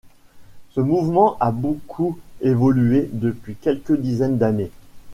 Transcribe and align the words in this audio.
Ce 0.71 0.81
mouvement 0.81 1.37
a 1.39 1.51
beaucoup 1.51 2.17
évolué 2.41 3.07
depuis 3.13 3.53
quelques 3.53 3.95
dizaines 3.99 4.39
d'années. 4.39 4.71